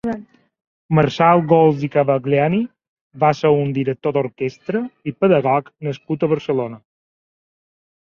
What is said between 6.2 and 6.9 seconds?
a Barcelona.